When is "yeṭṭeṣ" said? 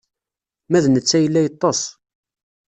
1.41-1.81